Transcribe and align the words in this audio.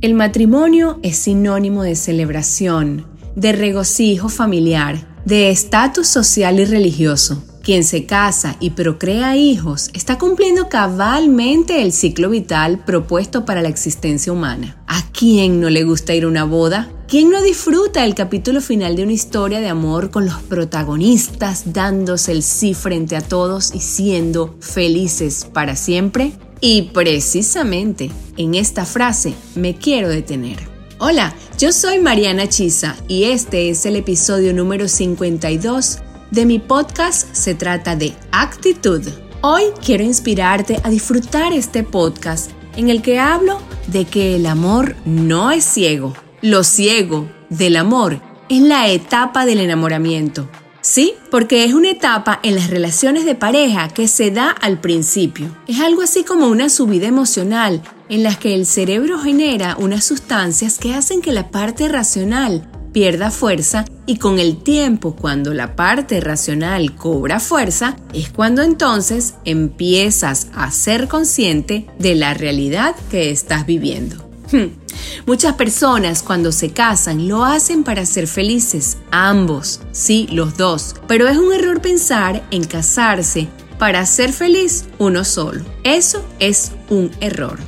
El 0.00 0.14
matrimonio 0.14 1.00
es 1.02 1.16
sinónimo 1.16 1.82
de 1.82 1.96
celebración, 1.96 3.04
de 3.34 3.50
regocijo 3.50 4.28
familiar, 4.28 5.08
de 5.24 5.50
estatus 5.50 6.06
social 6.06 6.60
y 6.60 6.66
religioso. 6.66 7.42
Quien 7.64 7.82
se 7.82 8.06
casa 8.06 8.54
y 8.60 8.70
procrea 8.70 9.36
hijos 9.36 9.90
está 9.94 10.16
cumpliendo 10.16 10.68
cabalmente 10.68 11.82
el 11.82 11.92
ciclo 11.92 12.30
vital 12.30 12.84
propuesto 12.84 13.44
para 13.44 13.60
la 13.60 13.70
existencia 13.70 14.32
humana. 14.32 14.80
¿A 14.86 15.02
quién 15.10 15.60
no 15.60 15.68
le 15.68 15.82
gusta 15.82 16.14
ir 16.14 16.22
a 16.22 16.28
una 16.28 16.44
boda? 16.44 16.88
¿Quién 17.08 17.30
no 17.30 17.42
disfruta 17.42 18.04
el 18.04 18.14
capítulo 18.14 18.60
final 18.60 18.94
de 18.94 19.02
una 19.02 19.12
historia 19.12 19.58
de 19.58 19.68
amor 19.68 20.12
con 20.12 20.26
los 20.26 20.36
protagonistas 20.42 21.72
dándose 21.72 22.30
el 22.30 22.44
sí 22.44 22.72
frente 22.72 23.16
a 23.16 23.20
todos 23.20 23.74
y 23.74 23.80
siendo 23.80 24.54
felices 24.60 25.44
para 25.52 25.74
siempre? 25.74 26.34
Y 26.60 26.82
precisamente 26.82 28.10
en 28.36 28.54
esta 28.54 28.84
frase 28.84 29.34
me 29.54 29.76
quiero 29.76 30.08
detener. 30.08 30.58
Hola, 30.98 31.32
yo 31.58 31.70
soy 31.70 32.00
Mariana 32.00 32.48
Chisa 32.48 32.96
y 33.06 33.24
este 33.24 33.70
es 33.70 33.86
el 33.86 33.94
episodio 33.94 34.52
número 34.52 34.88
52 34.88 35.98
de 36.32 36.46
mi 36.46 36.58
podcast 36.58 37.32
Se 37.32 37.54
trata 37.54 37.94
de 37.94 38.12
actitud. 38.32 39.06
Hoy 39.40 39.64
quiero 39.84 40.02
inspirarte 40.02 40.80
a 40.82 40.90
disfrutar 40.90 41.52
este 41.52 41.84
podcast 41.84 42.50
en 42.76 42.90
el 42.90 43.02
que 43.02 43.20
hablo 43.20 43.60
de 43.86 44.04
que 44.04 44.34
el 44.34 44.46
amor 44.46 44.96
no 45.04 45.52
es 45.52 45.64
ciego. 45.64 46.14
Lo 46.42 46.64
ciego 46.64 47.28
del 47.50 47.76
amor 47.76 48.20
es 48.48 48.62
la 48.62 48.88
etapa 48.88 49.46
del 49.46 49.60
enamoramiento. 49.60 50.48
Sí, 50.88 51.16
porque 51.30 51.64
es 51.64 51.74
una 51.74 51.90
etapa 51.90 52.40
en 52.42 52.54
las 52.54 52.70
relaciones 52.70 53.26
de 53.26 53.34
pareja 53.34 53.90
que 53.90 54.08
se 54.08 54.30
da 54.30 54.48
al 54.48 54.80
principio. 54.80 55.54
Es 55.66 55.80
algo 55.80 56.00
así 56.00 56.24
como 56.24 56.48
una 56.48 56.70
subida 56.70 57.06
emocional 57.06 57.82
en 58.08 58.22
la 58.22 58.34
que 58.38 58.54
el 58.54 58.64
cerebro 58.64 59.18
genera 59.18 59.76
unas 59.78 60.04
sustancias 60.04 60.78
que 60.78 60.94
hacen 60.94 61.20
que 61.20 61.32
la 61.32 61.50
parte 61.50 61.88
racional 61.88 62.66
pierda 62.94 63.30
fuerza 63.30 63.84
y 64.06 64.16
con 64.16 64.38
el 64.38 64.62
tiempo 64.62 65.14
cuando 65.14 65.52
la 65.52 65.76
parte 65.76 66.20
racional 66.20 66.94
cobra 66.94 67.38
fuerza 67.38 67.98
es 68.14 68.30
cuando 68.30 68.62
entonces 68.62 69.34
empiezas 69.44 70.48
a 70.54 70.70
ser 70.70 71.06
consciente 71.06 71.86
de 71.98 72.14
la 72.14 72.32
realidad 72.32 72.96
que 73.10 73.30
estás 73.30 73.66
viviendo. 73.66 74.26
Hmm. 74.50 74.87
Muchas 75.26 75.54
personas 75.54 76.22
cuando 76.22 76.52
se 76.52 76.70
casan 76.70 77.28
lo 77.28 77.44
hacen 77.44 77.84
para 77.84 78.06
ser 78.06 78.26
felices, 78.26 78.98
ambos, 79.10 79.80
sí, 79.92 80.28
los 80.32 80.56
dos, 80.56 80.94
pero 81.06 81.28
es 81.28 81.36
un 81.36 81.52
error 81.52 81.80
pensar 81.80 82.46
en 82.50 82.64
casarse 82.64 83.48
para 83.78 84.04
ser 84.06 84.32
feliz 84.32 84.86
uno 84.98 85.24
solo. 85.24 85.64
Eso 85.84 86.24
es 86.38 86.72
un 86.90 87.10
error. 87.20 87.58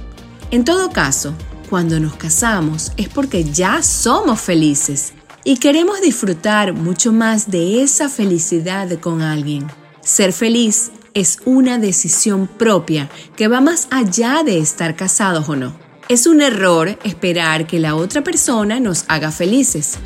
En 0.51 0.65
todo 0.65 0.91
caso, 0.91 1.35
cuando 1.69 2.01
nos 2.01 2.17
casamos 2.17 2.93
es 2.97 3.09
porque 3.09 3.45
ya 3.45 3.83
somos 3.83 4.41
felices 4.41 5.13
y 5.45 5.57
queremos 5.57 6.01
disfrutar 6.01 6.73
mucho 6.73 7.13
más 7.13 7.51
de 7.51 7.83
esa 7.83 8.09
felicidad 8.09 8.99
con 8.99 9.23
alguien. 9.23 9.67
Ser 10.03 10.33
feliz 10.33 10.91
es 11.15 11.39
una 11.45 11.79
decisión 11.79 12.47
propia 12.47 13.09
que 13.37 13.49
va 13.49 13.61
más 13.61 13.89
allá 13.91 14.43
de 14.45 14.59
estar 14.59 14.97
casados 14.97 15.49
o 15.49 15.57
no. 15.57 15.90
Es 16.11 16.27
un 16.27 16.43
error 16.43 16.99
esperar 17.05 17.69
que 17.69 17.79
la 17.79 17.95
otra 17.95 18.25
persona 18.25 18.81
nos 18.81 19.05
haga 19.07 19.31
felices. 19.31 19.97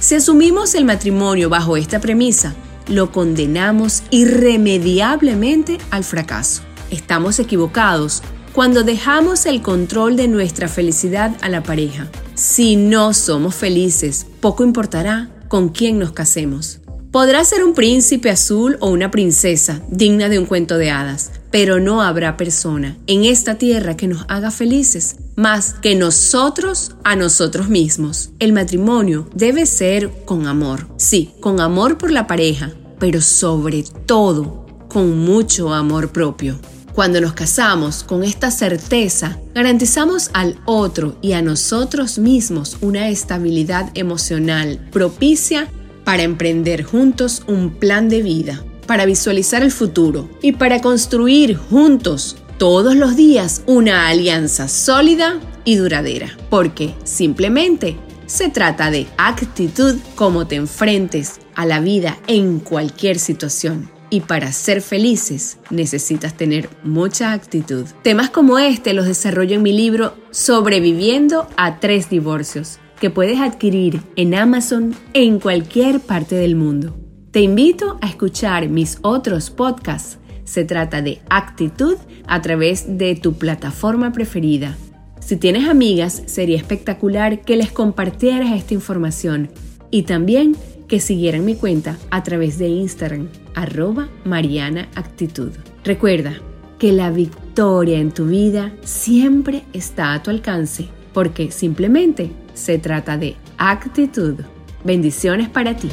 Si 0.00 0.16
asumimos 0.16 0.74
el 0.74 0.84
matrimonio 0.84 1.48
bajo 1.48 1.76
esta 1.76 2.00
premisa, 2.00 2.56
lo 2.88 3.12
condenamos 3.12 4.02
irremediablemente 4.10 5.78
al 5.92 6.02
fracaso. 6.02 6.62
Estamos 6.90 7.38
equivocados 7.38 8.24
cuando 8.52 8.82
dejamos 8.82 9.46
el 9.46 9.62
control 9.62 10.16
de 10.16 10.26
nuestra 10.26 10.66
felicidad 10.66 11.36
a 11.42 11.48
la 11.48 11.62
pareja. 11.62 12.08
Si 12.34 12.74
no 12.74 13.14
somos 13.14 13.54
felices, 13.54 14.26
poco 14.40 14.64
importará 14.64 15.30
con 15.46 15.68
quién 15.68 15.96
nos 15.96 16.10
casemos. 16.10 16.81
Podrá 17.12 17.44
ser 17.44 17.62
un 17.62 17.74
príncipe 17.74 18.30
azul 18.30 18.78
o 18.80 18.88
una 18.88 19.10
princesa 19.10 19.82
digna 19.90 20.30
de 20.30 20.38
un 20.38 20.46
cuento 20.46 20.78
de 20.78 20.90
hadas, 20.90 21.30
pero 21.50 21.78
no 21.78 22.00
habrá 22.00 22.38
persona 22.38 22.96
en 23.06 23.26
esta 23.26 23.56
tierra 23.56 23.98
que 23.98 24.08
nos 24.08 24.24
haga 24.28 24.50
felices 24.50 25.16
más 25.36 25.74
que 25.74 25.94
nosotros 25.94 26.92
a 27.04 27.14
nosotros 27.14 27.68
mismos. 27.68 28.30
El 28.38 28.54
matrimonio 28.54 29.28
debe 29.34 29.66
ser 29.66 30.10
con 30.24 30.46
amor, 30.46 30.88
sí, 30.96 31.32
con 31.40 31.60
amor 31.60 31.98
por 31.98 32.10
la 32.10 32.26
pareja, 32.26 32.70
pero 32.98 33.20
sobre 33.20 33.84
todo 34.06 34.64
con 34.88 35.18
mucho 35.18 35.74
amor 35.74 36.12
propio. 36.12 36.58
Cuando 36.94 37.20
nos 37.20 37.34
casamos 37.34 38.04
con 38.04 38.24
esta 38.24 38.50
certeza, 38.50 39.38
garantizamos 39.54 40.30
al 40.32 40.58
otro 40.64 41.18
y 41.20 41.32
a 41.32 41.42
nosotros 41.42 42.18
mismos 42.18 42.78
una 42.80 43.10
estabilidad 43.10 43.90
emocional 43.92 44.88
propicia 44.90 45.68
para 46.04 46.22
emprender 46.22 46.82
juntos 46.82 47.42
un 47.46 47.70
plan 47.70 48.08
de 48.08 48.22
vida, 48.22 48.64
para 48.86 49.06
visualizar 49.06 49.62
el 49.62 49.70
futuro 49.70 50.28
y 50.42 50.52
para 50.52 50.80
construir 50.80 51.56
juntos 51.56 52.36
todos 52.58 52.94
los 52.94 53.16
días 53.16 53.62
una 53.66 54.08
alianza 54.08 54.68
sólida 54.68 55.40
y 55.64 55.76
duradera, 55.76 56.36
porque 56.50 56.94
simplemente 57.04 57.96
se 58.26 58.48
trata 58.48 58.90
de 58.90 59.06
actitud 59.18 59.96
como 60.14 60.46
te 60.46 60.56
enfrentes 60.56 61.40
a 61.54 61.66
la 61.66 61.80
vida 61.80 62.18
en 62.26 62.60
cualquier 62.60 63.18
situación. 63.18 63.90
Y 64.10 64.20
para 64.20 64.52
ser 64.52 64.82
felices 64.82 65.58
necesitas 65.70 66.36
tener 66.36 66.68
mucha 66.82 67.32
actitud. 67.32 67.86
Temas 68.02 68.28
como 68.28 68.58
este 68.58 68.92
los 68.92 69.06
desarrollo 69.06 69.56
en 69.56 69.62
mi 69.62 69.72
libro 69.72 70.14
Sobreviviendo 70.30 71.48
a 71.56 71.80
tres 71.80 72.10
divorcios 72.10 72.78
que 73.02 73.10
puedes 73.10 73.40
adquirir 73.40 74.00
en 74.14 74.32
Amazon 74.32 74.94
en 75.12 75.40
cualquier 75.40 75.98
parte 75.98 76.36
del 76.36 76.54
mundo. 76.54 76.96
Te 77.32 77.40
invito 77.40 77.98
a 78.00 78.06
escuchar 78.06 78.68
mis 78.68 79.00
otros 79.02 79.50
podcasts. 79.50 80.18
Se 80.44 80.64
trata 80.64 81.02
de 81.02 81.20
actitud 81.28 81.96
a 82.28 82.40
través 82.42 82.96
de 82.98 83.16
tu 83.16 83.32
plataforma 83.32 84.12
preferida. 84.12 84.76
Si 85.18 85.36
tienes 85.36 85.68
amigas, 85.68 86.22
sería 86.26 86.56
espectacular 86.56 87.40
que 87.40 87.56
les 87.56 87.72
compartieras 87.72 88.52
esta 88.52 88.74
información 88.74 89.50
y 89.90 90.04
también 90.04 90.54
que 90.86 91.00
siguieran 91.00 91.44
mi 91.44 91.56
cuenta 91.56 91.98
a 92.12 92.22
través 92.22 92.56
de 92.56 92.68
Instagram, 92.68 93.26
arroba 93.56 94.10
Mariana 94.24 94.88
Actitud. 94.94 95.50
Recuerda 95.82 96.34
que 96.78 96.92
la 96.92 97.10
victoria 97.10 97.98
en 97.98 98.12
tu 98.12 98.26
vida 98.26 98.72
siempre 98.84 99.64
está 99.72 100.14
a 100.14 100.22
tu 100.22 100.30
alcance, 100.30 100.86
porque 101.12 101.50
simplemente 101.50 102.30
se 102.54 102.78
trata 102.78 103.16
de 103.16 103.36
actitud. 103.58 104.40
Bendiciones 104.84 105.48
para 105.48 105.76
ti. 105.76 105.90